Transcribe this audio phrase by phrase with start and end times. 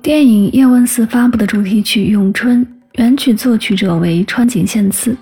[0.00, 5.14] 电影《叶问四》发布的主题曲《咏春》，原曲作曲者为川井宪次，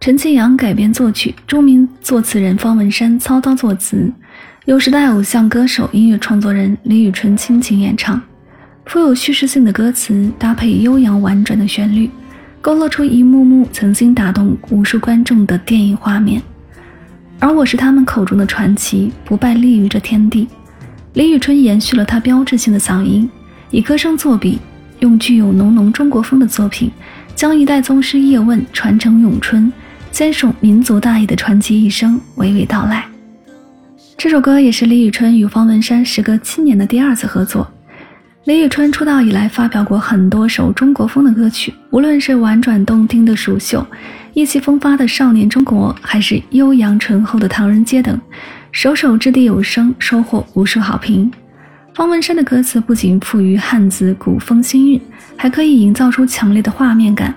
[0.00, 4.12] 陈庆阳改编作曲，著名作词人方文山操刀作词，
[4.64, 8.20] 由时代偶像歌手、音乐创作人李宇春倾情演唱。
[8.86, 12.10] 富有叙事性的歌词搭配悠扬婉转的旋律，
[12.60, 16.42] 勾勒出一幕幕曾经打动无数观众的电影画面。
[17.38, 20.48] 而我是他们口中的传奇，不败立于这天地。
[21.12, 23.30] 李宇春延续了她标志性的嗓音。
[23.70, 24.58] 以歌声作笔，
[25.00, 26.90] 用具有浓浓中国风的作品，
[27.34, 29.72] 将一代宗师叶问传承咏春，
[30.10, 33.04] 坚守民族大义的传奇一生娓娓道来。
[34.16, 37.70] 这首歌也是李宇春与方文山时隔七年的第二次合作。
[38.44, 43.80] 李宇春出道以来发表过很多首中国风的歌曲，无论是婉转动听的《蜀绣》，
[44.34, 48.18] 意气风发的《少年中国》，还是悠扬醇厚的《唐人街》等，
[48.70, 51.28] 首首掷地有声，收获无数好评。
[51.96, 55.00] 方文山的歌词不仅富于汉字古风新韵，
[55.34, 57.34] 还可以营造出强烈的画面感。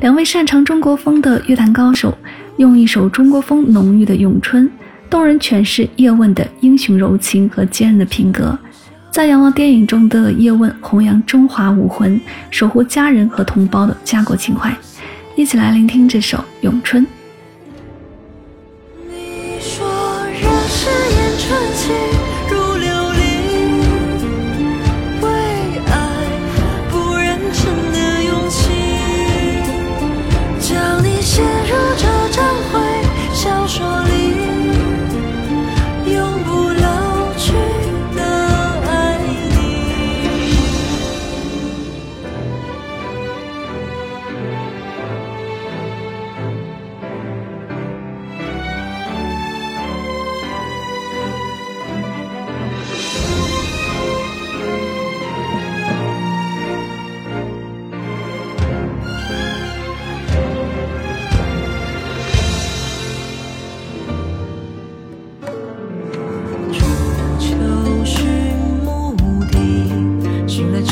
[0.00, 2.14] 两位擅长中国风的乐坛高手，
[2.58, 4.70] 用一首中国风浓郁的咏春，
[5.08, 8.58] 动人诠释叶问的英雄柔情和坚韧的品格，
[9.10, 14.70] 赞扬了电影中的叶问弘扬中华武魂、守护家人和同胞的家国情怀。
[15.36, 17.02] 一起来聆听这首《咏春》。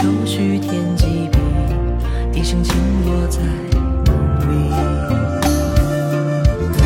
[0.04, 1.38] 柳絮添几笔，
[2.30, 2.76] 笛声轻
[3.06, 3.40] 落在
[4.04, 4.52] 梦里。
[6.76, 6.84] 明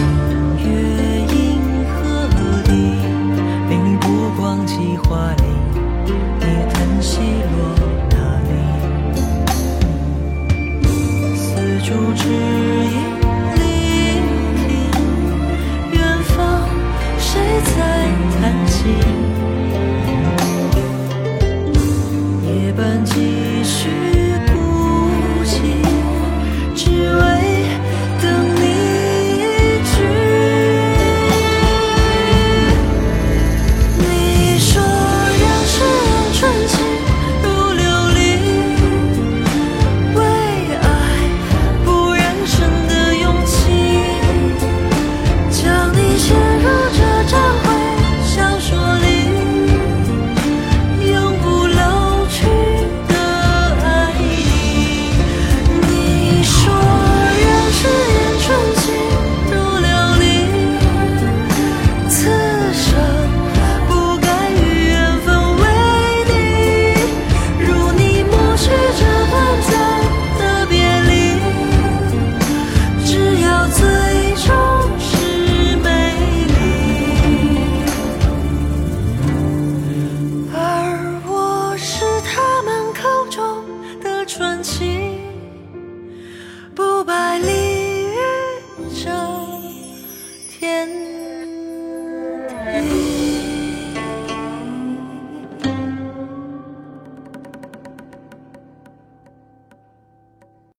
[0.62, 0.68] 月
[1.26, 1.36] 银
[1.90, 1.98] 河
[2.62, 2.70] 底，
[3.68, 5.42] 粼粼波光起花里，
[6.38, 6.42] 你
[6.72, 7.18] 叹息
[7.50, 7.58] 落
[8.08, 8.14] 哪
[8.46, 8.50] 里？
[11.34, 11.44] 丝
[11.82, 12.96] 竹只影
[13.56, 13.58] 里，
[14.62, 14.70] 听
[15.90, 16.36] 远方
[17.18, 17.26] 谁
[17.64, 17.74] 在
[18.40, 19.27] 弹琴？